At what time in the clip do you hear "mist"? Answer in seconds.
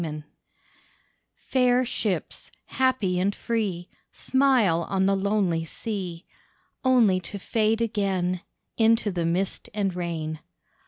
9.27-9.69